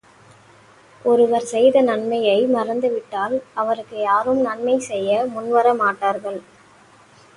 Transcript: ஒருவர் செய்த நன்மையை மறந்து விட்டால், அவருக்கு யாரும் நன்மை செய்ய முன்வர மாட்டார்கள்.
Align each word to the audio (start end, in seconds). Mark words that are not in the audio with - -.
ஒருவர் 1.05 1.45
செய்த 1.45 1.81
நன்மையை 1.81 2.37
மறந்து 2.47 2.89
விட்டால், 2.91 3.35
அவருக்கு 3.53 3.97
யாரும் 3.99 4.41
நன்மை 4.41 4.75
செய்ய 4.89 5.23
முன்வர 5.35 5.75
மாட்டார்கள். 5.75 6.41